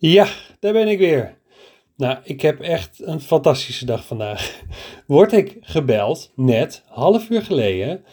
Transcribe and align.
Ja, 0.00 0.28
daar 0.60 0.72
ben 0.72 0.88
ik 0.88 0.98
weer. 0.98 1.38
Nou, 1.96 2.18
ik 2.24 2.40
heb 2.40 2.60
echt 2.60 3.00
een 3.02 3.20
fantastische 3.20 3.84
dag 3.84 4.06
vandaag. 4.06 4.60
Word 5.06 5.32
ik 5.32 5.56
gebeld, 5.60 6.32
net, 6.34 6.82
half 6.86 7.30
uur 7.30 7.42
geleden. 7.42 8.04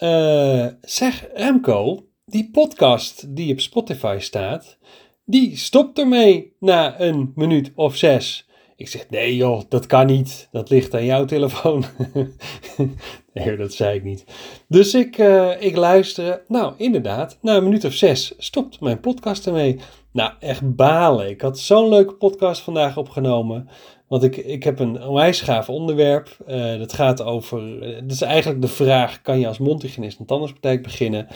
Uh, 0.00 0.66
zeg, 0.80 1.26
Remco, 1.34 2.06
die 2.24 2.50
podcast 2.52 3.36
die 3.36 3.52
op 3.52 3.60
Spotify 3.60 4.16
staat, 4.20 4.78
die 5.24 5.56
stopt 5.56 5.98
ermee 5.98 6.56
na 6.60 7.00
een 7.00 7.32
minuut 7.34 7.72
of 7.74 7.96
zes. 7.96 8.45
Ik 8.76 8.88
zeg, 8.88 9.10
nee 9.10 9.36
joh, 9.36 9.62
dat 9.68 9.86
kan 9.86 10.06
niet. 10.06 10.48
Dat 10.50 10.70
ligt 10.70 10.94
aan 10.94 11.04
jouw 11.04 11.24
telefoon. 11.24 11.84
nee, 13.34 13.56
dat 13.56 13.72
zei 13.72 13.96
ik 13.96 14.04
niet. 14.04 14.24
Dus 14.68 14.94
ik, 14.94 15.18
uh, 15.18 15.62
ik 15.62 15.76
luister. 15.76 16.42
Nou, 16.48 16.74
inderdaad, 16.76 17.38
na 17.40 17.56
een 17.56 17.62
minuut 17.62 17.84
of 17.84 17.92
zes 17.92 18.34
stopt 18.38 18.80
mijn 18.80 19.00
podcast 19.00 19.46
ermee. 19.46 19.78
Nou, 20.12 20.32
echt 20.40 20.76
balen. 20.76 21.28
Ik 21.28 21.40
had 21.40 21.58
zo'n 21.58 21.88
leuke 21.88 22.14
podcast 22.14 22.60
vandaag 22.60 22.96
opgenomen. 22.96 23.68
Want 24.08 24.22
ik, 24.22 24.36
ik 24.36 24.64
heb 24.64 24.78
een 24.78 25.02
onwijs 25.02 25.40
gaaf 25.40 25.68
onderwerp. 25.68 26.36
Uh, 26.48 26.78
dat 26.78 26.92
gaat 26.92 27.22
over. 27.22 27.88
Uh, 27.88 27.94
dat 27.94 28.10
is 28.10 28.22
eigenlijk 28.22 28.60
de 28.62 28.68
vraag: 28.68 29.22
kan 29.22 29.38
je 29.38 29.46
als 29.46 29.58
mondhygiënist 29.58 30.18
een 30.18 30.26
tandartspraktijk 30.26 30.82
beginnen? 30.82 31.26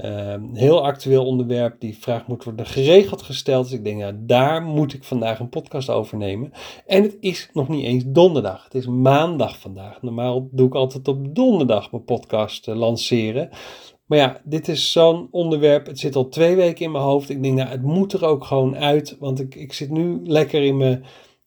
Uh, 0.00 0.34
heel 0.52 0.84
actueel 0.84 1.26
onderwerp. 1.26 1.80
Die 1.80 1.98
vraag 1.98 2.26
moet 2.26 2.44
worden 2.44 2.66
geregeld 2.66 3.22
gesteld. 3.22 3.64
Dus 3.64 3.78
ik 3.78 3.84
denk, 3.84 3.98
nou, 3.98 4.14
daar 4.18 4.62
moet 4.62 4.94
ik 4.94 5.04
vandaag 5.04 5.38
een 5.38 5.48
podcast 5.48 5.90
over 5.90 6.16
nemen. 6.16 6.52
En 6.86 7.02
het 7.02 7.16
is 7.20 7.50
nog 7.52 7.68
niet 7.68 7.84
eens 7.84 8.04
donderdag. 8.06 8.64
Het 8.64 8.74
is 8.74 8.86
maandag 8.86 9.58
vandaag. 9.58 10.02
Normaal 10.02 10.48
doe 10.50 10.66
ik 10.66 10.74
altijd 10.74 11.08
op 11.08 11.34
donderdag 11.34 11.90
mijn 11.90 12.04
podcast 12.04 12.68
uh, 12.68 12.76
lanceren. 12.76 13.48
Maar 14.06 14.18
ja, 14.18 14.40
dit 14.44 14.68
is 14.68 14.92
zo'n 14.92 15.28
onderwerp. 15.30 15.86
Het 15.86 15.98
zit 15.98 16.16
al 16.16 16.28
twee 16.28 16.56
weken 16.56 16.84
in 16.84 16.90
mijn 16.90 17.04
hoofd. 17.04 17.30
Ik 17.30 17.42
denk, 17.42 17.56
nou, 17.56 17.68
het 17.68 17.82
moet 17.82 18.12
er 18.12 18.24
ook 18.24 18.44
gewoon 18.44 18.76
uit. 18.76 19.16
Want 19.18 19.40
ik, 19.40 19.54
ik 19.54 19.72
zit 19.72 19.90
nu 19.90 20.20
lekker 20.24 20.62
in 20.62 20.76
mijn, 20.76 21.04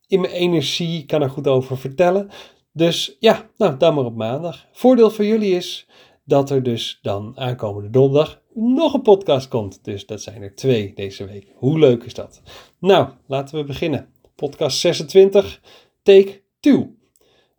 in 0.08 0.22
mijn 0.22 0.34
energie. 0.34 1.00
Ik 1.00 1.08
kan 1.08 1.22
er 1.22 1.30
goed 1.30 1.48
over 1.48 1.78
vertellen. 1.78 2.30
Dus 2.72 3.16
ja, 3.20 3.50
nou, 3.58 3.78
dan 3.78 3.94
maar 3.94 4.06
op 4.06 4.16
maandag. 4.16 4.66
Voordeel 4.72 5.10
voor 5.10 5.26
jullie 5.26 5.56
is 5.56 5.88
dat 6.28 6.50
er 6.50 6.64
dus 6.64 7.00
dan 7.02 7.34
aankomende 7.36 7.90
donderdag 7.90 8.42
nog 8.54 8.94
een 8.94 9.02
podcast 9.02 9.48
komt. 9.48 9.84
Dus 9.84 10.06
dat 10.06 10.22
zijn 10.22 10.42
er 10.42 10.56
twee 10.56 10.94
deze 10.96 11.26
week. 11.26 11.54
Hoe 11.56 11.80
leuk 11.80 12.04
is 12.04 12.14
dat? 12.14 12.42
Nou, 12.80 13.10
laten 13.26 13.58
we 13.58 13.64
beginnen. 13.64 14.10
Podcast 14.36 14.80
26, 14.80 15.62
take 16.04 16.42
2. 16.60 16.96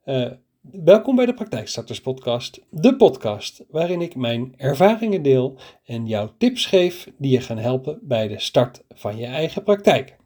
Uh, 0.04 0.30
welkom 0.60 1.16
bij 1.16 1.26
de 1.26 1.34
Praktijkstarters 1.34 2.00
Podcast, 2.00 2.60
de 2.70 2.96
podcast 2.96 3.64
waarin 3.70 4.00
ik 4.00 4.16
mijn 4.16 4.54
ervaringen 4.56 5.22
deel 5.22 5.56
en 5.84 6.06
jou 6.06 6.30
tips 6.38 6.66
geef 6.66 7.10
die 7.18 7.30
je 7.30 7.40
gaan 7.40 7.58
helpen 7.58 7.98
bij 8.02 8.28
de 8.28 8.40
start 8.40 8.84
van 8.88 9.16
je 9.16 9.26
eigen 9.26 9.62
praktijk. 9.62 10.16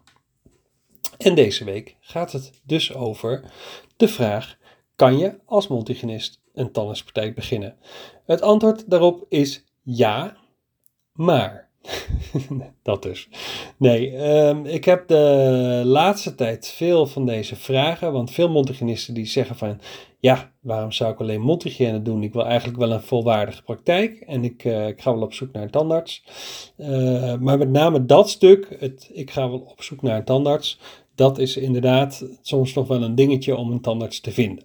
En 1.19 1.35
deze 1.35 1.65
week 1.65 1.97
gaat 2.01 2.33
het 2.33 2.61
dus 2.65 2.95
over 2.95 3.53
de 3.97 4.09
vraag: 4.09 4.59
kan 4.97 5.19
je 5.19 5.39
als 5.45 5.69
multigenist 5.69 6.42
een 6.55 6.73
tandartspraktijk 6.73 7.35
beginnen? 7.35 7.77
Het 8.27 8.43
antwoord 8.43 8.91
daarop 8.91 9.27
is 9.29 9.65
ja, 9.83 10.37
maar. 11.13 11.71
dat 12.83 13.03
dus. 13.03 13.29
Nee, 13.77 14.17
um, 14.49 14.67
ik 14.67 14.85
heb 14.85 15.09
de 15.09 15.83
laatste 15.85 16.35
tijd 16.35 16.69
veel 16.69 17.07
van 17.07 17.27
deze 17.27 17.57
vragen, 17.57 18.13
want 18.13 18.31
veel 18.31 18.49
mondhygiënisten 18.49 19.15
die 19.15 19.27
zeggen 19.27 19.57
van, 19.57 19.81
ja, 20.19 20.53
waarom 20.61 20.93
zou 20.93 21.13
ik 21.13 21.21
alleen 21.21 21.41
mondhygiëne 21.41 22.03
doen? 22.03 22.23
Ik 22.23 22.33
wil 22.33 22.47
eigenlijk 22.47 22.79
wel 22.79 22.93
een 22.93 23.03
volwaardige 23.03 23.63
praktijk 23.63 24.21
en 24.21 24.45
ik, 24.45 24.65
uh, 24.65 24.89
ik 24.89 25.01
ga 25.01 25.13
wel 25.13 25.23
op 25.23 25.33
zoek 25.33 25.53
naar 25.53 25.63
een 25.63 25.71
tandarts. 25.71 26.25
Uh, 26.77 27.37
maar 27.37 27.59
met 27.59 27.71
name 27.71 28.07
dat 28.07 28.31
stuk, 28.31 28.77
het, 28.79 29.11
ik 29.13 29.31
ga 29.31 29.51
wel 29.51 29.59
op 29.59 29.83
zoek 29.83 30.03
naar 30.03 30.17
een 30.17 30.25
tandarts, 30.25 30.79
dat 31.15 31.39
is 31.39 31.57
inderdaad 31.57 32.25
soms 32.43 32.75
nog 32.75 32.89
wel 32.89 33.03
een 33.03 33.15
dingetje 33.15 33.57
om 33.57 33.71
een 33.71 33.81
tandarts 33.81 34.21
te 34.21 34.33
vinden. 34.33 34.65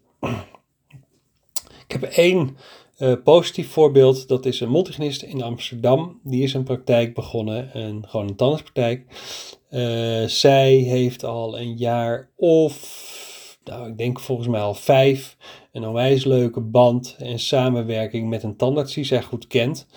Ik 1.88 2.02
heb 2.02 2.04
één 2.04 2.58
uh, 3.00 3.14
positief 3.24 3.72
voorbeeld, 3.72 4.28
dat 4.28 4.46
is 4.46 4.60
een 4.60 4.72
multigenist 4.72 5.22
in 5.22 5.44
Amsterdam. 5.44 6.20
Die 6.24 6.44
is 6.44 6.54
een 6.54 6.64
praktijk 6.64 7.14
begonnen, 7.14 7.78
een, 7.78 8.06
gewoon 8.08 8.28
een 8.28 8.36
tandartspraktijk. 8.36 9.06
Uh, 9.70 10.26
zij 10.26 10.74
heeft 10.74 11.24
al 11.24 11.60
een 11.60 11.78
jaar 11.78 12.30
of, 12.36 13.58
nou, 13.64 13.90
ik 13.90 13.98
denk 13.98 14.20
volgens 14.20 14.48
mij 14.48 14.62
al 14.62 14.74
vijf, 14.74 15.38
een 15.72 15.88
onwijs 15.88 16.26
leuke 16.26 16.62
band 16.62 17.16
en 17.20 17.40
samenwerking 17.40 18.30
met 18.30 18.44
een 18.44 18.56
tandarts 18.56 18.94
die 18.94 19.04
zij 19.04 19.22
goed 19.22 19.48
kent. 19.48 19.88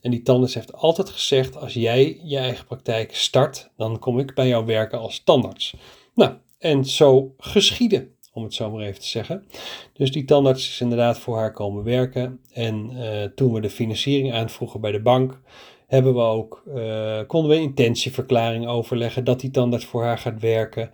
En 0.00 0.10
die 0.10 0.22
tandarts 0.22 0.54
heeft 0.54 0.72
altijd 0.72 1.10
gezegd, 1.10 1.56
als 1.56 1.74
jij 1.74 2.20
je 2.22 2.38
eigen 2.38 2.66
praktijk 2.66 3.14
start, 3.14 3.70
dan 3.76 3.98
kom 3.98 4.18
ik 4.18 4.34
bij 4.34 4.48
jou 4.48 4.66
werken 4.66 4.98
als 4.98 5.22
tandarts. 5.24 5.74
Nou, 6.14 6.32
en 6.58 6.84
zo 6.84 7.34
geschieden 7.38 8.16
om 8.38 8.44
het 8.44 8.54
zo 8.54 8.70
maar 8.70 8.82
even 8.82 9.00
te 9.00 9.06
zeggen. 9.06 9.44
Dus 9.92 10.12
die 10.12 10.24
tandarts 10.24 10.68
is 10.68 10.80
inderdaad 10.80 11.18
voor 11.18 11.36
haar 11.36 11.52
komen 11.52 11.84
werken. 11.84 12.40
En 12.52 12.90
uh, 12.92 13.24
toen 13.34 13.52
we 13.52 13.60
de 13.60 13.70
financiering 13.70 14.32
aanvroegen 14.32 14.80
bij 14.80 14.92
de 14.92 15.00
bank, 15.00 15.40
hebben 15.86 16.14
we 16.14 16.20
ook, 16.20 16.62
uh, 16.74 17.20
konden 17.26 17.50
we 17.50 17.56
een 17.56 17.62
intentieverklaring 17.62 18.66
overleggen 18.66 19.24
dat 19.24 19.40
die 19.40 19.50
tandarts 19.50 19.84
voor 19.84 20.04
haar 20.04 20.18
gaat 20.18 20.40
werken. 20.40 20.90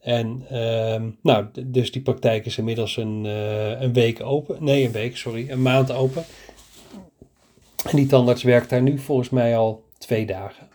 En 0.00 0.46
uh, 0.52 1.02
nou, 1.22 1.46
dus 1.66 1.92
die 1.92 2.02
praktijk 2.02 2.46
is 2.46 2.58
inmiddels 2.58 2.96
een, 2.96 3.24
uh, 3.24 3.80
een 3.80 3.92
week 3.92 4.22
open. 4.22 4.64
Nee, 4.64 4.84
een 4.84 4.92
week, 4.92 5.16
sorry, 5.16 5.50
een 5.50 5.62
maand 5.62 5.92
open. 5.92 6.24
En 7.90 7.96
die 7.96 8.06
tandarts 8.06 8.42
werkt 8.42 8.70
daar 8.70 8.82
nu 8.82 8.98
volgens 8.98 9.30
mij 9.30 9.56
al 9.56 9.82
twee 9.98 10.26
dagen. 10.26 10.68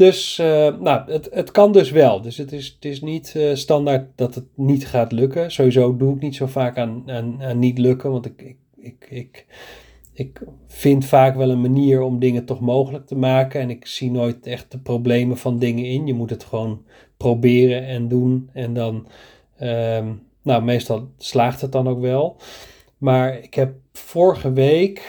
Dus 0.00 0.38
uh, 0.38 0.46
nou, 0.78 1.12
het, 1.12 1.28
het 1.32 1.50
kan 1.50 1.72
dus 1.72 1.90
wel. 1.90 2.20
Dus 2.20 2.36
het 2.36 2.52
is, 2.52 2.66
het 2.66 2.84
is 2.84 3.00
niet 3.00 3.34
uh, 3.36 3.54
standaard 3.54 4.08
dat 4.14 4.34
het 4.34 4.44
niet 4.54 4.86
gaat 4.86 5.12
lukken. 5.12 5.50
Sowieso 5.50 5.96
doe 5.96 6.14
ik 6.14 6.20
niet 6.20 6.36
zo 6.36 6.46
vaak 6.46 6.78
aan, 6.78 7.02
aan, 7.06 7.58
niet 7.58 7.78
lukken. 7.78 8.10
Want 8.10 8.26
ik, 8.26 8.56
ik, 8.76 9.06
ik, 9.08 9.46
ik, 10.12 10.40
vind 10.66 11.04
vaak 11.04 11.36
wel 11.36 11.50
een 11.50 11.60
manier 11.60 12.02
om 12.02 12.18
dingen 12.18 12.44
toch 12.44 12.60
mogelijk 12.60 13.06
te 13.06 13.16
maken. 13.16 13.60
En 13.60 13.70
ik 13.70 13.86
zie 13.86 14.10
nooit 14.10 14.46
echt 14.46 14.72
de 14.72 14.78
problemen 14.78 15.36
van 15.36 15.58
dingen 15.58 15.84
in. 15.84 16.06
Je 16.06 16.14
moet 16.14 16.30
het 16.30 16.44
gewoon 16.44 16.82
proberen 17.16 17.86
en 17.86 18.08
doen. 18.08 18.50
En 18.52 18.74
dan, 18.74 19.06
um, 19.62 20.22
nou, 20.42 20.62
meestal 20.62 21.08
slaagt 21.18 21.60
het 21.60 21.72
dan 21.72 21.88
ook 21.88 22.00
wel. 22.00 22.36
Maar 22.98 23.38
ik 23.38 23.54
heb 23.54 23.74
vorige 23.92 24.52
week 24.52 25.02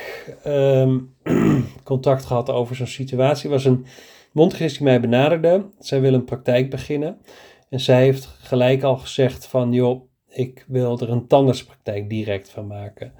um, 0.47 1.13
contact 1.83 2.25
gehad 2.25 2.49
over 2.49 2.75
zo'n 2.75 2.87
situatie. 2.87 3.49
was 3.49 3.65
een 3.65 3.85
mondhygiënist 4.31 4.77
die 4.77 4.85
mij 4.85 4.99
benaderde. 4.99 5.69
Zij 5.79 6.01
wil 6.01 6.13
een 6.13 6.25
praktijk 6.25 6.69
beginnen. 6.69 7.21
En 7.69 7.79
zij 7.79 8.03
heeft 8.03 8.25
gelijk 8.25 8.83
al 8.83 8.97
gezegd 8.97 9.45
van, 9.45 9.73
joh, 9.73 10.09
ik 10.27 10.65
wil 10.67 10.99
er 10.99 11.09
een 11.09 11.27
tandartspraktijk 11.27 12.09
direct 12.09 12.49
van 12.49 12.67
maken. 12.67 13.13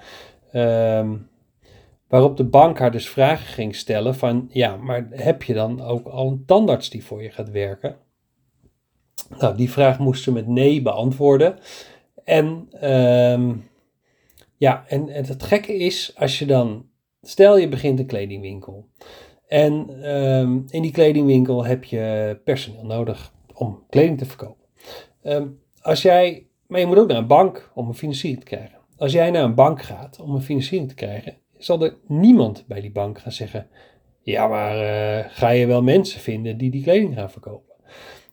Um, 0.53 1.29
waarop 2.07 2.37
de 2.37 2.43
bank 2.43 2.79
haar 2.79 2.91
dus 2.91 3.09
vragen 3.09 3.45
ging 3.45 3.75
stellen 3.75 4.15
van, 4.15 4.47
ja, 4.49 4.75
maar 4.75 5.07
heb 5.09 5.43
je 5.43 5.53
dan 5.53 5.81
ook 5.81 6.07
al 6.07 6.27
een 6.27 6.45
tandarts 6.45 6.89
die 6.89 7.03
voor 7.03 7.23
je 7.23 7.29
gaat 7.29 7.49
werken? 7.49 7.95
Nou, 9.39 9.55
die 9.55 9.71
vraag 9.71 9.99
moest 9.99 10.23
ze 10.23 10.31
met 10.31 10.47
nee 10.47 10.81
beantwoorden. 10.81 11.59
En 12.23 12.69
um, 12.91 13.69
ja, 14.57 14.83
en 14.87 15.07
het 15.07 15.43
gekke 15.43 15.77
is, 15.77 16.13
als 16.15 16.39
je 16.39 16.45
dan, 16.45 16.85
stel 17.21 17.57
je 17.57 17.69
begint 17.69 17.99
een 17.99 18.05
kledingwinkel. 18.05 18.87
En 19.51 20.05
um, 20.13 20.65
in 20.69 20.81
die 20.81 20.91
kledingwinkel 20.91 21.65
heb 21.65 21.83
je 21.83 22.39
personeel 22.43 22.85
nodig 22.85 23.33
om 23.53 23.83
kleding 23.89 24.17
te 24.17 24.25
verkopen. 24.25 24.65
Um, 25.23 25.59
als 25.81 26.01
jij, 26.01 26.47
maar 26.67 26.79
je 26.79 26.85
moet 26.85 26.97
ook 26.97 27.07
naar 27.07 27.17
een 27.17 27.27
bank 27.27 27.71
om 27.73 27.87
een 27.87 27.93
financiering 27.93 28.39
te 28.39 28.45
krijgen. 28.45 28.77
Als 28.97 29.11
jij 29.11 29.31
naar 29.31 29.43
een 29.43 29.55
bank 29.55 29.81
gaat 29.81 30.19
om 30.19 30.35
een 30.35 30.41
financiering 30.41 30.89
te 30.89 30.95
krijgen, 30.95 31.37
zal 31.57 31.83
er 31.83 31.97
niemand 32.07 32.65
bij 32.67 32.81
die 32.81 32.91
bank 32.91 33.19
gaan 33.19 33.31
zeggen: 33.31 33.67
Ja, 34.21 34.47
maar 34.47 34.75
uh, 34.75 35.25
ga 35.29 35.49
je 35.49 35.65
wel 35.67 35.81
mensen 35.81 36.19
vinden 36.19 36.57
die 36.57 36.71
die 36.71 36.83
kleding 36.83 37.15
gaan 37.15 37.31
verkopen? 37.31 37.70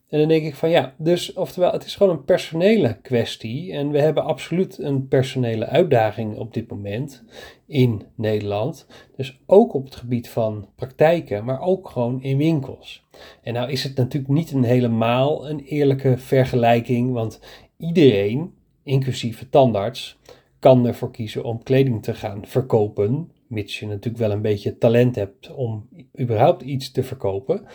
En 0.09 0.19
dan 0.19 0.29
denk 0.29 0.45
ik 0.45 0.55
van 0.55 0.71
ja, 0.71 0.94
dus 0.99 1.32
oftewel, 1.32 1.73
het 1.73 1.85
is 1.85 1.97
gewoon 1.97 2.17
een 2.17 2.25
personele 2.25 2.99
kwestie. 3.03 3.73
En 3.73 3.91
we 3.91 4.00
hebben 4.00 4.25
absoluut 4.25 4.79
een 4.79 5.09
personele 5.09 5.67
uitdaging 5.67 6.37
op 6.37 6.55
dit 6.55 6.71
moment 6.71 7.25
in 7.67 8.03
Nederland. 8.15 8.87
Dus 9.17 9.41
ook 9.47 9.75
op 9.75 9.85
het 9.85 9.97
gebied 9.97 10.29
van 10.29 10.69
praktijken, 10.75 11.44
maar 11.44 11.61
ook 11.61 11.88
gewoon 11.88 12.23
in 12.23 12.37
winkels. 12.37 13.05
En 13.43 13.53
nou 13.53 13.71
is 13.71 13.82
het 13.82 13.97
natuurlijk 13.97 14.32
niet 14.32 14.53
een 14.53 14.65
helemaal 14.65 15.49
een 15.49 15.61
eerlijke 15.61 16.19
vergelijking, 16.19 17.12
want 17.12 17.41
iedereen, 17.77 18.55
inclusief 18.82 19.47
tandarts, 19.50 20.19
kan 20.59 20.87
ervoor 20.87 21.11
kiezen 21.11 21.44
om 21.44 21.62
kleding 21.62 22.03
te 22.03 22.15
gaan 22.15 22.47
verkopen. 22.47 23.32
Mits 23.47 23.79
je 23.79 23.87
natuurlijk 23.87 24.19
wel 24.19 24.31
een 24.31 24.43
beetje 24.43 24.79
talent 24.79 25.15
hebt 25.15 25.53
om 25.55 25.88
überhaupt 26.21 26.62
iets 26.62 26.91
te 26.91 27.03
verkopen. 27.03 27.67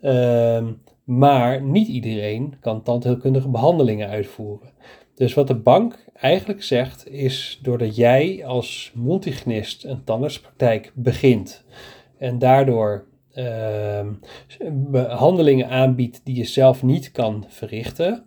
Uh, 0.00 0.66
maar 1.08 1.62
niet 1.62 1.88
iedereen 1.88 2.54
kan 2.60 2.82
tandheelkundige 2.82 3.48
behandelingen 3.48 4.08
uitvoeren. 4.08 4.70
Dus 5.14 5.34
wat 5.34 5.46
de 5.46 5.54
bank 5.54 6.04
eigenlijk 6.14 6.62
zegt 6.62 7.10
is 7.10 7.58
doordat 7.62 7.96
jij 7.96 8.46
als 8.46 8.92
multignist 8.94 9.84
een 9.84 10.04
tandartspraktijk 10.04 10.92
begint 10.94 11.64
en 12.18 12.38
daardoor 12.38 13.04
ehm, 13.32 14.12
behandelingen 14.72 15.68
aanbiedt 15.68 16.20
die 16.24 16.36
je 16.36 16.44
zelf 16.44 16.82
niet 16.82 17.10
kan 17.10 17.44
verrichten, 17.48 18.24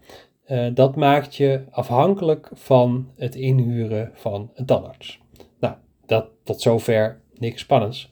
uh, 0.48 0.68
dat 0.74 0.95
maakt 0.95 1.36
je 1.36 1.63
afhankelijk 1.72 2.50
van 2.54 3.10
het 3.16 3.36
inhuren 3.36 4.12
van 4.13 4.51
een 4.54 4.66
tandarts. 4.66 5.19
Nou, 5.60 5.75
dat 6.06 6.30
tot 6.44 6.62
zover 6.62 7.22
niks 7.38 7.62
spannends. 7.62 8.12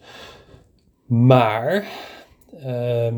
Maar 1.05 1.87
ehm, 2.59 3.15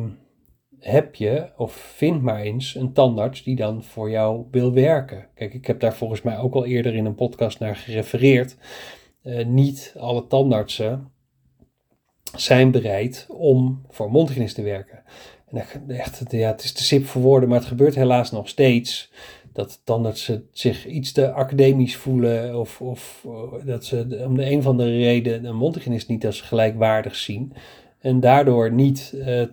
heb 0.82 1.16
je 1.16 1.50
of 1.58 1.74
vind 1.74 2.22
maar 2.22 2.42
eens 2.42 2.76
een 2.76 2.94
tandarts 2.94 3.44
die 3.44 3.56
dan 3.56 3.84
voor 3.84 4.10
jou 4.10 4.46
wil 4.52 4.74
werken. 4.74 5.28
Kijk, 5.36 5.54
ik 5.54 5.68
heb 5.68 5.80
daar 5.80 5.96
volgens 5.96 6.22
mij 6.22 6.38
ook 6.38 6.54
al 6.54 6.66
eerder 6.66 6.96
in 6.96 7.06
een 7.06 7.16
podcast 7.16 7.60
naar 7.60 7.76
gerefereerd. 7.76 8.56
Uh, 9.24 9.46
niet 9.46 9.96
alle 9.98 10.28
tandartsen 10.28 11.12
zijn 12.36 12.72
bereid 12.72 13.26
om 13.30 13.82
voor 13.90 14.12
mondhygiënist 14.12 14.56
te 14.56 14.62
werken. 14.62 15.04
En 15.48 15.88
echt, 15.88 16.24
ja, 16.30 16.52
het 16.52 16.64
is 16.64 16.72
te 16.72 16.84
sip 16.84 17.06
voor 17.06 17.22
woorden, 17.22 17.50
maar 17.50 17.58
het 17.58 17.68
gebeurt 17.68 17.96
helaas 17.96 18.32
nog 18.32 18.50
steeds. 18.50 19.12
Dat 19.54 19.82
tandartsen 19.84 20.48
zich 20.52 20.88
iets 20.88 21.12
te 21.12 21.32
academisch 21.32 21.96
voelen 21.96 22.60
of, 22.60 22.82
of 22.82 23.26
eh, 23.26 23.66
dat 23.66 23.86
ze 23.86 24.24
om 24.26 24.36
de 24.36 24.52
een 24.52 24.58
of 24.58 24.68
andere 24.68 24.98
reden 24.98 25.46
een 25.46 25.56
mondhygiënist 25.56 26.08
niet 26.08 26.26
als 26.26 26.42
gelijkwaardig 26.42 27.16
zien. 27.16 27.54
En 28.02 28.20
daardoor 28.20 28.72
niet 28.72 29.14
uh, 29.16 29.44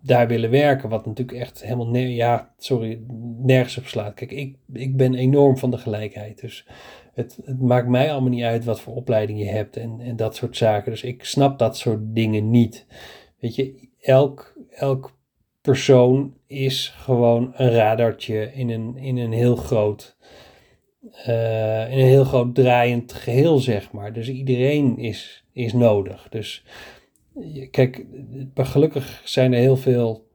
daar 0.00 0.28
willen 0.28 0.50
werken, 0.50 0.88
wat 0.88 1.06
natuurlijk 1.06 1.38
echt 1.38 1.62
helemaal, 1.62 1.96
ja, 1.96 2.52
sorry, 2.58 3.00
nergens 3.38 3.78
op 3.78 3.86
slaat. 3.86 4.14
Kijk, 4.14 4.32
ik, 4.32 4.56
ik 4.72 4.96
ben 4.96 5.14
enorm 5.14 5.56
van 5.56 5.70
de 5.70 5.78
gelijkheid, 5.78 6.40
dus 6.40 6.66
het, 7.14 7.38
het, 7.44 7.60
maakt 7.60 7.88
mij 7.88 8.12
allemaal 8.12 8.30
niet 8.30 8.42
uit 8.42 8.64
wat 8.64 8.80
voor 8.80 8.94
opleiding 8.94 9.38
je 9.38 9.48
hebt 9.48 9.76
en, 9.76 10.00
en 10.00 10.16
dat 10.16 10.36
soort 10.36 10.56
zaken. 10.56 10.90
Dus 10.90 11.02
ik 11.02 11.24
snap 11.24 11.58
dat 11.58 11.76
soort 11.76 12.00
dingen 12.02 12.50
niet. 12.50 12.86
Weet 13.40 13.54
je, 13.54 13.88
elk, 14.00 14.56
elk 14.70 15.16
persoon 15.60 16.34
is 16.46 16.94
gewoon 16.98 17.52
een 17.54 17.70
radartje 17.70 18.52
in 18.52 18.70
een, 18.70 18.96
in 18.96 19.16
een 19.16 19.32
heel 19.32 19.56
groot, 19.56 20.16
uh, 21.28 21.92
in 21.92 21.98
een 21.98 22.06
heel 22.06 22.24
groot 22.24 22.54
draaiend 22.54 23.12
geheel, 23.12 23.58
zeg 23.58 23.92
maar. 23.92 24.12
Dus 24.12 24.28
iedereen 24.28 24.98
is, 24.98 25.44
is 25.52 25.72
nodig. 25.72 26.26
Dus 26.30 26.64
kijk, 27.70 28.06
gelukkig 28.54 29.22
zijn 29.24 29.52
er 29.52 29.58
heel 29.58 29.76
veel 29.76 30.28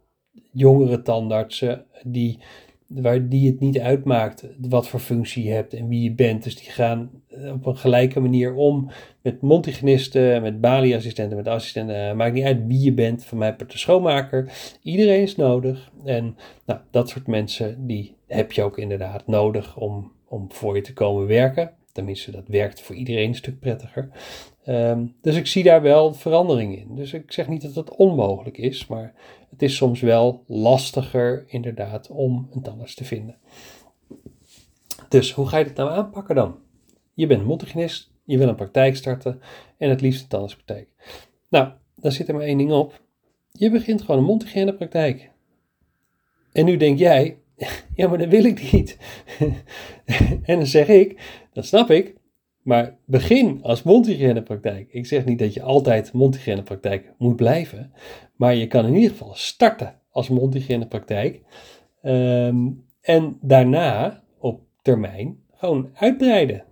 jongere 0.51 1.01
tandartsen 1.01 1.86
die 2.03 2.39
waar 2.88 3.30
die 3.30 3.48
het 3.48 3.59
niet 3.59 3.80
uitmaakt 3.80 4.48
wat 4.69 4.88
voor 4.88 5.00
functie 5.00 5.44
je 5.44 5.51
hebt 5.51 5.74
en 5.74 5.88
wie 5.88 6.03
je 6.03 6.13
bent. 6.13 6.44
Dus 6.44 6.56
die 6.56 6.69
gaan 6.69 7.09
op 7.53 7.65
een 7.65 7.77
gelijke 7.77 8.19
manier 8.19 8.53
om 8.53 8.92
met 9.21 9.42
mondhygiënisten, 9.42 10.42
met 10.42 10.62
balieassistenten, 10.62 11.38
met 11.38 11.48
assistenten. 11.48 12.18
maakt 12.18 12.33
niet 12.33 12.44
uit 12.44 12.68
wie 12.68 12.80
je 12.80 12.94
bent, 12.94 13.25
van 13.25 13.38
mij 13.38 13.56
per 13.56 13.68
de 13.68 13.77
schoonmaker. 13.77 14.51
Iedereen 14.81 15.21
is 15.21 15.36
nodig. 15.36 15.92
En 16.04 16.36
nou, 16.65 16.80
dat 16.92 17.09
soort 17.09 17.27
mensen, 17.27 17.88
die 17.88 18.15
heb 18.27 18.51
je 18.51 18.63
ook 18.63 18.77
inderdaad 18.77 19.27
nodig 19.27 19.77
om, 19.77 20.12
om 20.27 20.51
voor 20.51 20.75
je 20.75 20.81
te 20.81 20.94
komen 20.94 21.27
werken. 21.27 21.71
Tenminste, 21.92 22.32
dat 22.32 22.48
werkt 22.48 22.82
voor 22.82 22.96
iedereen 22.96 23.28
een 23.28 23.36
stuk 23.36 23.60
prettiger. 23.60 24.10
Ehm, 24.64 25.06
dus 25.22 25.36
ik 25.36 25.48
zie 25.48 25.64
daar 25.64 25.82
wel 25.82 26.14
verandering 26.14 26.78
in. 26.78 26.96
Dus 26.96 27.14
ik 27.14 27.32
zeg 27.32 27.48
niet 27.48 27.62
dat 27.62 27.76
het 27.76 27.96
onmogelijk 27.96 28.58
is, 28.58 28.88
maar 28.88 29.14
het 29.50 29.62
is 29.62 29.76
soms 29.76 30.02
wel 30.02 30.44
lastiger 30.48 31.44
inderdaad 31.48 32.10
om 32.10 32.50
een 32.52 32.62
tandarts 32.62 32.96
te 32.96 33.04
vinden. 33.04 33.38
Dus 35.10 35.32
hoe 35.32 35.48
ga 35.48 35.58
je 35.58 35.64
dit 35.64 35.76
nou 35.76 35.90
aanpakken 35.90 36.36
dan? 36.36 36.56
Je 37.14 37.28
bent 37.28 37.46
mondhygiënist, 37.46 38.12
je 38.24 38.38
wil 38.38 38.48
een 38.48 38.56
praktijk 38.56 38.96
starten 38.96 39.42
en 39.78 39.90
het 39.90 40.02
liefst 40.02 40.22
een 40.22 40.28
tandartspraktijk. 40.28 40.88
Nou, 41.50 41.72
dan 41.96 42.12
zit 42.12 42.28
er 42.28 42.34
maar 42.34 42.44
één 42.44 42.58
ding 42.58 42.72
op. 42.72 43.02
Je 43.52 43.72
begint 43.72 44.02
gewoon 44.02 44.18
een 44.18 44.28
mondhygiënepraktijk. 44.28 45.32
En 46.52 46.66
nu 46.66 46.78
denk 46.78 46.98
jij, 46.98 47.38
ja, 47.96 48.08
maar 48.08 48.18
dat 48.18 48.30
wil 48.30 48.44
ik 48.44 48.72
niet. 48.72 48.98
en 50.44 50.56
dan 50.58 50.66
zeg 50.66 50.88
ik, 50.88 51.22
dat 51.54 51.66
snap 51.66 51.90
ik, 51.90 52.16
maar 52.62 52.98
begin 53.06 53.60
als 53.63 53.84
mondhygiënepraktijk. 53.84 54.88
Ik 54.92 55.06
zeg 55.06 55.25
niet 55.25 55.40
dat 55.40 55.54
je 55.54 55.62
altijd 55.62 56.13
mondhygiënepraktijk 56.13 57.13
moet 57.18 57.36
blijven, 57.36 57.94
maar 58.36 58.56
je 58.56 58.68
kan 58.68 58.86
in 58.86 58.96
ieder 58.96 59.10
geval 59.10 59.36
starten 59.36 59.96
als 60.10 60.30
mondhygiënepraktijk. 60.30 61.42
Um, 62.04 62.86
en 63.02 63.38
daarna 63.42 64.24
op 64.40 64.62
termijn 64.81 65.40
gewoon 65.54 65.90
uitbreiden. 65.94 66.64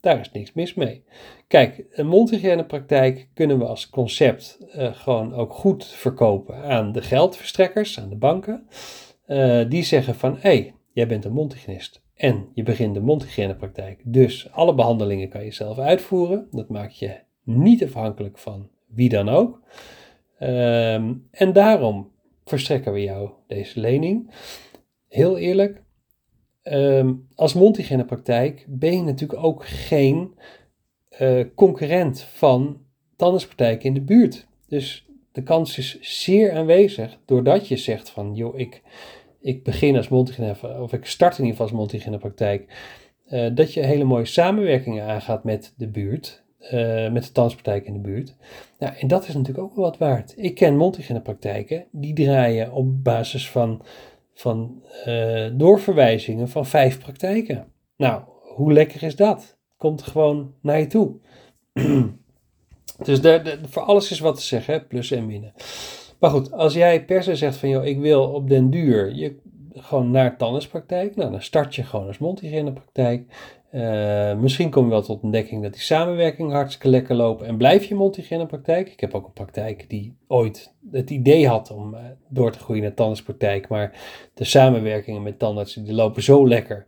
Daar 0.00 0.20
is 0.20 0.32
niks 0.32 0.52
mis 0.52 0.74
mee. 0.74 1.04
Kijk, 1.48 1.84
een 1.90 2.06
mondhygiënepraktijk 2.06 3.28
kunnen 3.34 3.58
we 3.58 3.64
als 3.64 3.90
concept 3.90 4.58
uh, 4.76 4.94
gewoon 4.94 5.34
ook 5.34 5.52
goed 5.52 5.86
verkopen 5.86 6.62
aan 6.62 6.92
de 6.92 7.02
geldverstrekkers, 7.02 8.00
aan 8.00 8.08
de 8.08 8.16
banken. 8.16 8.68
Uh, 9.28 9.68
die 9.68 9.82
zeggen 9.82 10.14
van, 10.14 10.32
hé, 10.32 10.38
hey, 10.40 10.74
jij 10.92 11.06
bent 11.06 11.24
een 11.24 11.32
mondhygiënist 11.32 12.02
en 12.14 12.48
je 12.54 12.62
begint 12.62 12.94
de 12.94 13.00
mondhygiënepraktijk. 13.00 14.00
Dus 14.04 14.52
alle 14.52 14.74
behandelingen 14.74 15.28
kan 15.28 15.44
je 15.44 15.52
zelf 15.52 15.78
uitvoeren. 15.78 16.48
Dat 16.50 16.68
maakt 16.68 16.98
je 16.98 17.20
niet 17.42 17.84
afhankelijk 17.84 18.38
van 18.38 18.68
wie 18.86 19.08
dan 19.08 19.28
ook. 19.28 19.62
Um, 20.40 21.28
en 21.30 21.52
daarom 21.52 22.10
verstrekken 22.44 22.92
we 22.92 23.02
jou 23.02 23.30
deze 23.46 23.80
lening. 23.80 24.30
Heel 25.08 25.38
eerlijk, 25.38 25.82
um, 26.62 27.26
als 27.34 27.54
mondhygiënepraktijk 27.54 28.66
ben 28.68 28.96
je 28.96 29.02
natuurlijk 29.02 29.42
ook 29.42 29.66
geen 29.66 30.34
uh, 31.20 31.44
concurrent 31.54 32.20
van 32.20 32.80
tandartspraktijken 33.16 33.88
in 33.88 33.94
de 33.94 34.00
buurt. 34.00 34.46
Dus 34.68 35.07
de 35.38 35.44
kans 35.44 35.78
is 35.78 35.98
zeer 36.00 36.52
aanwezig 36.52 37.18
doordat 37.24 37.68
je 37.68 37.76
zegt 37.76 38.10
van, 38.10 38.34
joh, 38.34 38.58
ik 38.58 38.82
ik 39.40 39.64
begin 39.64 39.96
als 39.96 40.08
multigene, 40.08 40.56
of 40.80 40.92
ik 40.92 41.04
start 41.04 41.38
in 41.38 41.44
ieder 41.44 41.50
geval 41.50 41.66
als 41.66 41.76
multigene 41.76 42.18
praktijk, 42.18 42.66
uh, 43.28 43.50
dat 43.54 43.74
je 43.74 43.84
hele 43.84 44.04
mooie 44.04 44.24
samenwerkingen 44.24 45.04
aangaat 45.04 45.44
met 45.44 45.74
de 45.76 45.88
buurt, 45.88 46.44
uh, 46.60 46.70
met 47.10 47.24
de 47.24 47.32
tandartspraktijk 47.32 47.86
in 47.86 47.92
de 47.92 47.98
buurt. 47.98 48.36
Nou, 48.78 48.94
en 48.94 49.08
dat 49.08 49.28
is 49.28 49.34
natuurlijk 49.34 49.66
ook 49.66 49.74
wel 49.74 49.84
wat 49.84 49.98
waard. 49.98 50.34
Ik 50.36 50.54
ken 50.54 50.76
multigene 50.76 51.20
praktijken, 51.20 51.86
die 51.90 52.14
draaien 52.14 52.72
op 52.72 53.04
basis 53.04 53.50
van, 53.50 53.82
van 54.34 54.82
uh, 55.06 55.46
doorverwijzingen 55.52 56.48
van 56.48 56.66
vijf 56.66 56.98
praktijken. 56.98 57.72
Nou, 57.96 58.22
hoe 58.42 58.72
lekker 58.72 59.02
is 59.02 59.16
dat? 59.16 59.58
Komt 59.76 60.02
gewoon 60.02 60.54
naar 60.62 60.78
je 60.78 60.86
toe. 60.86 61.16
dus 63.02 63.20
de, 63.20 63.58
voor 63.68 63.82
alles 63.82 64.10
is 64.10 64.20
wat 64.20 64.36
te 64.36 64.42
zeggen, 64.42 64.86
plus 64.86 65.10
en 65.10 65.26
minnen. 65.26 65.52
Maar 66.20 66.30
goed, 66.30 66.52
als 66.52 66.74
jij 66.74 67.04
per 67.04 67.22
se 67.22 67.36
zegt 67.36 67.56
van, 67.56 67.68
joh, 67.68 67.84
ik 67.84 67.98
wil 67.98 68.22
op 68.22 68.48
den 68.48 68.70
duur 68.70 69.14
je, 69.14 69.36
gewoon 69.74 70.10
naar 70.10 70.36
tandartspraktijk, 70.36 71.16
nou, 71.16 71.30
dan 71.30 71.42
start 71.42 71.74
je 71.74 71.82
gewoon 71.82 72.06
als 72.06 72.18
mondhygiënepraktijk. 72.18 73.22
Uh, 73.72 74.34
misschien 74.34 74.70
kom 74.70 74.84
je 74.84 74.90
wel 74.90 75.02
tot 75.02 75.22
ontdekking 75.22 75.62
dat 75.62 75.72
die 75.72 75.82
samenwerking 75.82 76.52
hartstikke 76.52 76.88
lekker 76.88 77.14
lopen 77.14 77.46
en 77.46 77.56
blijf 77.56 77.84
je 77.84 77.94
mondhygiënepraktijk. 77.94 78.92
Ik 78.92 79.00
heb 79.00 79.14
ook 79.14 79.26
een 79.26 79.32
praktijk 79.32 79.84
die 79.88 80.16
ooit 80.26 80.74
het 80.90 81.10
idee 81.10 81.48
had 81.48 81.70
om 81.70 81.94
uh, 81.94 82.00
door 82.28 82.52
te 82.52 82.58
groeien 82.58 82.82
naar 82.82 82.94
tandartspraktijk, 82.94 83.68
maar 83.68 83.92
de 84.34 84.44
samenwerkingen 84.44 85.22
met 85.22 85.38
tandartsen 85.38 85.84
die 85.84 85.94
lopen 85.94 86.22
zo 86.22 86.48
lekker 86.48 86.86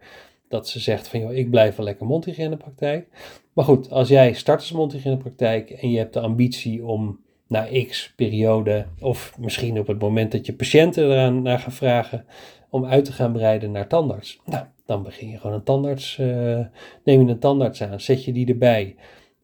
dat 0.51 0.69
ze 0.69 0.81
zegt 0.81 1.09
van 1.09 1.21
joh, 1.21 1.33
ik 1.33 1.51
blijf 1.51 1.77
wel 1.77 1.87
lekker 1.87 2.07
mondhygiënepraktijk. 2.07 3.09
Maar 3.53 3.65
goed, 3.65 3.91
als 3.91 4.09
jij 4.09 4.33
start 4.33 4.61
als 4.61 4.73
mondhygiënepraktijk 4.73 5.71
en 5.71 5.91
je 5.91 5.99
hebt 5.99 6.13
de 6.13 6.21
ambitie 6.21 6.85
om 6.85 7.21
na 7.47 7.69
x 7.89 8.13
periode, 8.17 8.87
of 9.01 9.39
misschien 9.39 9.79
op 9.79 9.87
het 9.87 10.01
moment 10.01 10.33
dat 10.33 10.47
je 10.47 10.53
patiënten 10.53 11.05
eraan 11.05 11.43
naar 11.43 11.59
gaan 11.59 11.73
vragen, 11.73 12.25
om 12.71 12.85
uit 12.85 13.05
te 13.05 13.13
gaan 13.13 13.33
breiden 13.33 13.71
naar 13.71 13.87
tandarts. 13.87 14.41
Nou, 14.45 14.65
dan 14.87 15.03
begin 15.03 15.29
je 15.29 15.39
gewoon 15.39 15.57
een 15.57 15.63
tandarts, 15.63 16.19
uh, 16.19 16.61
neem 17.05 17.27
je 17.27 17.33
een 17.33 17.39
tandarts 17.39 17.83
aan, 17.83 18.01
zet 18.01 18.25
je 18.25 18.33
die 18.33 18.47
erbij 18.47 18.97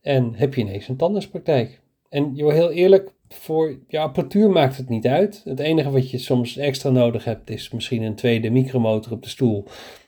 en 0.02 0.34
heb 0.34 0.54
je 0.54 0.60
ineens 0.60 0.88
een 0.88 0.96
tandartspraktijk. 0.96 1.80
En 2.08 2.34
joh, 2.34 2.52
heel 2.52 2.70
eerlijk, 2.70 3.12
voor 3.28 3.78
je 3.88 3.98
apparatuur 3.98 4.50
maakt 4.50 4.76
het 4.76 4.88
niet 4.88 5.06
uit. 5.06 5.42
Het 5.44 5.60
enige 5.60 5.90
wat 5.90 6.10
je 6.10 6.18
soms 6.18 6.56
extra 6.56 6.90
nodig 6.90 7.25
hebt 7.25 7.50
is 7.50 7.70
misschien 7.70 8.02
een 8.02 8.14
tweede 8.14 8.50
micromotor 8.50 9.12
op 9.12 9.22
de 9.22 9.28
stoel 9.28 9.64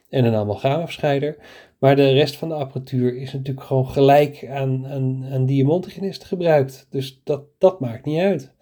en 0.09 0.25
een 0.25 0.35
amalgaamafscheider. 0.35 1.37
Maar 1.79 1.95
de 1.95 2.11
rest 2.11 2.35
van 2.35 2.49
de 2.49 2.55
apparatuur 2.55 3.17
is 3.17 3.33
natuurlijk 3.33 3.65
gewoon 3.65 3.87
gelijk 3.87 4.47
aan, 4.49 4.87
aan, 4.87 5.25
aan 5.31 5.47
je 5.47 6.13
gebruikt. 6.23 6.87
Dus 6.89 7.21
dat, 7.23 7.43
dat 7.57 7.79
maakt 7.79 8.05
niet 8.05 8.19
uit. 8.19 8.53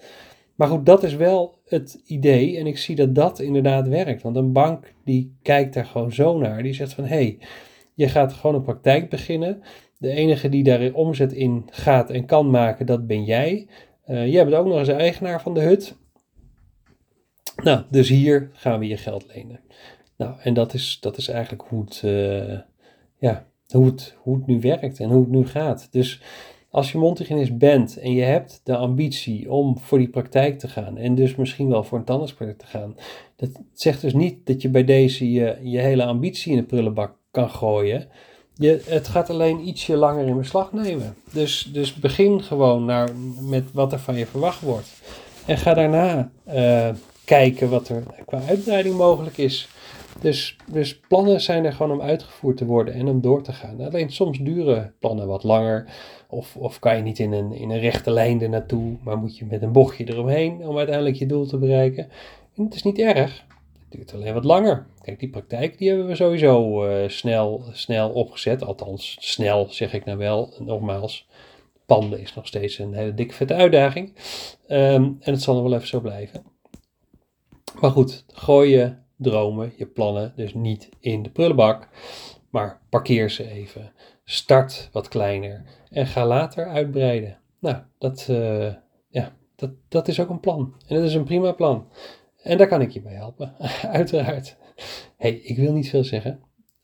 Maar 0.56 0.68
goed, 0.68 0.86
dat 0.86 1.04
is 1.04 1.16
wel 1.16 1.60
het 1.66 2.02
idee 2.06 2.58
en 2.58 2.68
ik 2.68 2.78
zie 2.78 2.96
dat 2.96 3.16
dat 3.16 3.40
inderdaad 3.40 3.88
werkt. 3.88 4.22
Want 4.22 4.36
een 4.36 4.52
bank 4.52 4.94
die 5.04 5.38
kijkt 5.42 5.74
daar 5.74 5.86
gewoon 5.86 6.12
zo 6.12 6.38
naar. 6.38 6.64
Die 6.64 6.74
zegt 6.74 6.94
van, 6.94 7.04
hé, 7.04 7.10
hey, 7.10 7.40
je 7.94 8.08
gaat 8.08 8.34
gewoon 8.34 8.56
een 8.56 8.62
praktijk 8.64 9.10
beginnen. 9.10 9.62
De 9.98 10.10
enige 10.10 10.50
die 10.50 10.64
daar 10.64 10.94
omzet 10.94 11.34
in 11.34 11.68
gaat 11.72 12.10
en 12.10 12.26
kan 12.26 12.50
maken, 12.50 12.86
dat 12.86 13.08
ben 13.08 13.24
jij. 13.24 13.68
Uh, 14.08 14.32
jij 14.32 14.44
bent 14.44 14.56
ook 14.56 14.68
nog 14.68 14.78
eens 14.78 14.88
eigenaar 14.88 15.42
van 15.42 15.54
de 15.54 15.60
hut. 15.60 15.98
Nou, 17.64 17.84
dus 17.90 18.10
hier 18.10 18.50
gaan 18.54 18.80
we 18.80 18.88
je 18.88 18.98
geld 18.98 19.26
lenen. 19.36 19.60
Nou, 20.18 20.34
en 20.42 20.54
dat 20.54 20.74
is, 20.74 20.98
dat 21.00 21.18
is 21.18 21.28
eigenlijk 21.28 21.64
hoe 21.70 21.84
het, 21.84 22.02
uh, 22.06 22.60
ja, 23.18 23.46
hoe, 23.68 23.86
het, 23.86 24.16
hoe 24.18 24.36
het 24.36 24.48
nu 24.48 24.60
werkt 24.60 25.00
en 25.00 25.10
hoe 25.10 25.22
het 25.22 25.32
nu 25.32 25.48
gaat. 25.48 25.88
Dus 25.92 26.22
als 26.70 26.92
je 26.92 26.98
mondhygiënist 26.98 27.58
bent 27.58 27.98
en 27.98 28.14
je 28.14 28.24
hebt 28.24 28.62
de 28.64 28.76
ambitie 28.76 29.52
om 29.52 29.80
voor 29.80 29.98
die 29.98 30.10
praktijk 30.10 30.60
te 30.60 30.68
gaan 30.68 30.98
en 30.98 31.16
dus 31.16 31.36
misschien 31.36 31.70
wel 31.70 31.84
voor 31.84 31.98
een 31.98 32.04
tandartspraktijk 32.04 32.60
te 32.60 32.66
gaan, 32.66 32.96
dat 33.36 33.50
zegt 33.74 34.02
dus 34.02 34.14
niet 34.14 34.46
dat 34.46 34.62
je 34.62 34.70
bij 34.70 34.84
deze 34.84 35.32
je, 35.32 35.58
je 35.64 35.80
hele 35.80 36.06
ambitie 36.06 36.52
in 36.52 36.58
de 36.58 36.64
prullenbak 36.64 37.16
kan 37.32 37.50
gooien. 37.50 38.08
Je, 38.56 38.82
het 38.86 39.08
gaat 39.08 39.30
alleen 39.30 39.68
ietsje 39.68 39.96
langer 39.96 40.28
in 40.28 40.38
beslag 40.38 40.72
nemen. 40.72 41.16
Dus, 41.32 41.70
dus 41.74 41.94
begin 41.94 42.44
gewoon 42.44 42.86
naar, 42.86 43.10
met 43.42 43.72
wat 43.72 43.92
er 43.92 44.00
van 44.00 44.16
je 44.16 44.26
verwacht 44.26 44.62
wordt. 44.62 45.02
En 45.46 45.58
ga 45.58 45.74
daarna 45.74 46.32
uh, 46.48 46.90
kijken 47.26 47.70
wat 47.70 47.90
er 47.90 48.04
qua 48.26 48.42
uitbreiding 48.48 48.96
mogelijk 48.96 49.38
is. 49.38 49.68
Dus, 50.22 50.58
dus 50.72 51.00
plannen 51.00 51.42
zijn 51.42 51.66
er 51.66 51.74
gewoon 51.74 51.92
om 51.92 52.02
uitgevoerd 52.02 52.58
te 52.58 52.66
worden 52.66 52.94
en 52.94 53.08
om 53.08 53.22
door 53.22 53.44
te 53.44 53.54
gaan. 53.54 53.82
Alleen 53.82 54.12
soms 54.12 54.40
duren 54.40 54.94
plannen 55.00 55.28
wat 55.28 55.44
langer. 55.44 55.90
Of, 56.30 56.56
of 56.56 56.80
kan 56.80 56.96
je 56.96 57.02
niet 57.02 57.20
in 57.20 57.32
een, 57.32 57.52
in 57.52 57.70
een 57.70 57.80
rechte 57.80 58.12
lijn 58.12 58.42
er 58.42 58.50
naartoe, 58.50 58.98
maar 59.04 59.18
moet 59.18 59.38
je 59.38 59.46
met 59.46 59.62
een 59.62 59.72
bochtje 59.72 60.08
eromheen 60.08 60.68
om 60.68 60.78
uiteindelijk 60.78 61.16
je 61.16 61.26
doel 61.26 61.46
te 61.46 61.58
bereiken. 61.58 62.10
En 62.56 62.64
het 62.64 62.76
is 62.76 62.84
niet 62.84 63.00
erg. 63.00 63.46
Het 63.80 63.92
duurt 63.98 64.14
alleen 64.14 64.34
wat 64.34 64.44
langer. 64.44 64.86
Kijk, 65.02 65.20
die 65.20 65.30
praktijk 65.30 65.78
die 65.78 65.90
hebben 65.90 66.08
we 66.08 66.16
sowieso 66.16 66.88
uh, 66.88 67.08
snel, 67.08 67.64
snel 67.72 68.10
opgezet. 68.10 68.64
Althans, 68.64 69.18
snel 69.20 69.68
zeg 69.70 69.94
ik 69.94 70.06
nou 70.06 70.18
wel. 70.18 70.54
Nogmaals, 70.60 71.28
panden 71.86 72.20
is 72.20 72.34
nog 72.34 72.48
steeds 72.48 72.80
een 72.80 72.94
hele 72.94 73.14
dikke 73.14 73.34
vette 73.34 73.54
uitdaging. 73.54 74.14
Um, 74.68 75.18
en 75.20 75.34
het 75.34 75.42
zal 75.42 75.54
nog 75.54 75.64
wel 75.64 75.74
even 75.74 75.88
zo 75.88 76.00
blijven. 76.00 76.44
Maar 77.80 77.92
goed, 77.92 78.26
gooi 78.34 78.70
je 78.70 78.94
dromen, 79.18 79.74
je 79.78 79.86
plannen 79.86 80.34
dus 80.36 80.54
niet 80.54 80.90
in 81.00 81.24
de 81.24 81.30
prullenbak. 81.30 81.90
Maar 82.50 82.82
parkeer 82.90 83.30
ze 83.30 83.50
even. 83.50 83.92
Start 84.24 84.90
wat 84.92 85.08
kleiner 85.08 85.64
en 85.90 86.08
ga 86.08 86.26
later 86.26 86.68
uitbreiden. 86.68 87.38
Nou, 87.60 87.78
dat, 87.98 88.28
uh, 88.30 88.74
ja, 89.10 89.36
dat, 89.56 89.72
dat 89.88 90.08
is 90.08 90.20
ook 90.20 90.30
een 90.30 90.40
plan. 90.40 90.74
En 90.88 90.96
dat 90.96 91.04
is 91.04 91.14
een 91.14 91.24
prima 91.24 91.52
plan. 91.52 91.88
En 92.42 92.58
daar 92.58 92.68
kan 92.68 92.82
ik 92.82 92.92
je 92.92 93.02
bij 93.02 93.14
helpen, 93.14 93.56
uiteraard. 94.00 94.58
hey, 95.18 95.32
ik 95.32 95.58
wil 95.58 95.74
niet 95.74 95.90
veel 95.90 96.04
zeggen. 96.04 96.40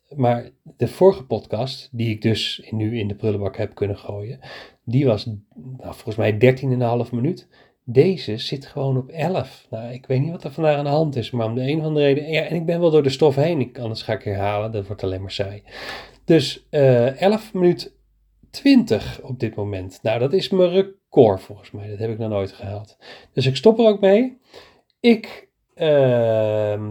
Maar 0.09 0.49
de 0.77 0.87
vorige 0.87 1.25
podcast, 1.25 1.89
die 1.91 2.09
ik 2.09 2.21
dus 2.21 2.67
nu 2.69 2.99
in 2.99 3.07
de 3.07 3.15
prullenbak 3.15 3.57
heb 3.57 3.75
kunnen 3.75 3.97
gooien, 3.97 4.39
die 4.85 5.05
was 5.05 5.25
nou, 5.25 5.93
volgens 5.93 6.15
mij 6.15 6.57
13,5 7.05 7.11
minuut. 7.11 7.47
Deze 7.85 8.37
zit 8.37 8.65
gewoon 8.65 8.97
op 8.97 9.09
11. 9.09 9.67
Nou, 9.69 9.93
ik 9.93 10.05
weet 10.05 10.21
niet 10.21 10.31
wat 10.31 10.43
er 10.43 10.51
vandaag 10.51 10.77
aan 10.77 10.83
de 10.83 10.89
hand 10.89 11.15
is, 11.15 11.31
maar 11.31 11.45
om 11.45 11.55
de 11.55 11.61
een 11.61 11.79
of 11.79 11.85
andere 11.85 12.05
reden. 12.05 12.29
Ja, 12.29 12.41
en 12.41 12.55
ik 12.55 12.65
ben 12.65 12.79
wel 12.79 12.91
door 12.91 13.03
de 13.03 13.09
stof 13.09 13.35
heen. 13.35 13.59
Ik, 13.59 13.79
anders 13.79 14.01
ga 14.01 14.13
ik 14.13 14.23
herhalen, 14.23 14.71
dat 14.71 14.87
wordt 14.87 15.03
alleen 15.03 15.21
maar 15.21 15.31
saai. 15.31 15.63
Dus 16.25 16.67
uh, 16.71 17.07
eh, 17.07 17.21
11 17.21 17.53
minuut 17.53 17.95
20 18.51 19.21
op 19.21 19.39
dit 19.39 19.55
moment. 19.55 19.99
Nou, 20.01 20.19
dat 20.19 20.33
is 20.33 20.49
mijn 20.49 20.69
record 20.69 21.41
volgens 21.41 21.71
mij. 21.71 21.89
Dat 21.89 21.99
heb 21.99 22.09
ik 22.09 22.17
nog 22.17 22.29
nooit 22.29 22.51
gehaald. 22.51 22.97
Dus 23.33 23.45
ik 23.45 23.55
stop 23.55 23.79
er 23.79 23.85
ook 23.85 23.99
mee. 23.99 24.37
Ik, 24.99 25.49
uh, 25.75 26.83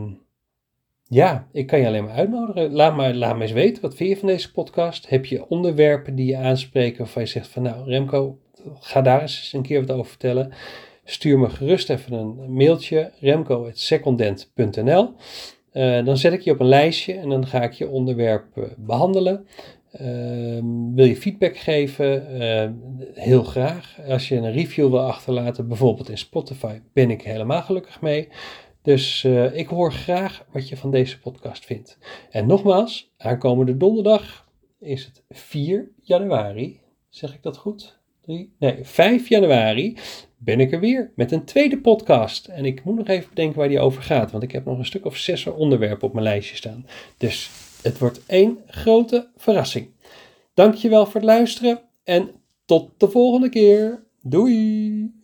ja, 1.04 1.48
ik 1.52 1.66
kan 1.66 1.80
je 1.80 1.86
alleen 1.86 2.04
maar 2.04 2.14
uitnodigen. 2.14 2.72
Laat 2.72 2.96
me, 2.96 3.14
laat 3.14 3.36
me 3.36 3.42
eens 3.42 3.52
weten, 3.52 3.82
wat 3.82 3.94
vind 3.94 4.08
je 4.08 4.16
van 4.16 4.28
deze 4.28 4.52
podcast? 4.52 5.08
Heb 5.08 5.26
je 5.26 5.48
onderwerpen 5.48 6.14
die 6.14 6.26
je 6.26 6.36
aanspreken 6.36 7.04
of 7.04 7.14
je 7.14 7.26
zegt 7.26 7.48
van 7.48 7.62
nou 7.62 7.84
Remco, 7.84 8.38
ga 8.80 9.02
daar 9.02 9.20
eens 9.20 9.52
een 9.52 9.62
keer 9.62 9.80
wat 9.80 9.96
over 9.96 10.10
vertellen. 10.10 10.52
Stuur 11.04 11.38
me 11.38 11.50
gerust 11.50 11.90
even 11.90 12.12
een 12.12 12.52
mailtje, 12.52 13.12
remco.secondent.nl. 13.20 15.14
Uh, 15.72 16.04
dan 16.04 16.16
zet 16.16 16.32
ik 16.32 16.40
je 16.40 16.50
op 16.50 16.60
een 16.60 16.66
lijstje 16.66 17.14
en 17.14 17.28
dan 17.28 17.46
ga 17.46 17.62
ik 17.62 17.72
je 17.72 17.88
onderwerp 17.88 18.56
uh, 18.56 18.64
behandelen. 18.76 19.46
Uh, 20.00 20.00
wil 20.94 21.04
je 21.04 21.16
feedback 21.16 21.56
geven? 21.56 22.40
Uh, 22.42 22.70
heel 23.14 23.42
graag. 23.42 23.98
Als 24.08 24.28
je 24.28 24.36
een 24.36 24.52
review 24.52 24.90
wil 24.90 25.00
achterlaten, 25.00 25.68
bijvoorbeeld 25.68 26.08
in 26.08 26.18
Spotify, 26.18 26.80
ben 26.92 27.10
ik 27.10 27.22
helemaal 27.22 27.62
gelukkig 27.62 28.00
mee. 28.00 28.28
Dus 28.82 29.24
ik 29.52 29.68
hoor 29.68 29.92
graag 29.92 30.46
wat 30.52 30.68
je 30.68 30.76
van 30.76 30.90
deze 30.90 31.20
podcast 31.20 31.64
vindt. 31.64 31.98
En 32.30 32.46
nogmaals, 32.46 33.12
aankomende 33.16 33.76
donderdag 33.76 34.48
is 34.78 35.04
het 35.04 35.22
4 35.30 35.90
januari. 36.00 36.80
Zeg 37.08 37.34
ik 37.34 37.42
dat 37.42 37.56
goed? 37.56 38.01
Nee, 38.24 38.78
5 38.82 39.28
januari 39.28 39.96
ben 40.36 40.60
ik 40.60 40.72
er 40.72 40.80
weer 40.80 41.12
met 41.16 41.32
een 41.32 41.44
tweede 41.44 41.78
podcast. 41.78 42.46
En 42.46 42.64
ik 42.64 42.84
moet 42.84 42.96
nog 42.96 43.08
even 43.08 43.28
bedenken 43.28 43.58
waar 43.58 43.68
die 43.68 43.80
over 43.80 44.02
gaat, 44.02 44.30
want 44.30 44.42
ik 44.42 44.52
heb 44.52 44.64
nog 44.64 44.78
een 44.78 44.84
stuk 44.84 45.04
of 45.04 45.16
zes 45.16 45.46
onderwerpen 45.46 46.06
op 46.06 46.12
mijn 46.12 46.24
lijstje 46.24 46.56
staan. 46.56 46.86
Dus 47.16 47.50
het 47.82 47.98
wordt 47.98 48.26
één 48.26 48.58
grote 48.66 49.28
verrassing. 49.36 49.88
Dankjewel 50.54 51.04
voor 51.04 51.14
het 51.14 51.24
luisteren 51.24 51.80
en 52.04 52.30
tot 52.64 52.90
de 52.96 53.10
volgende 53.10 53.48
keer. 53.48 54.04
Doei! 54.20 55.21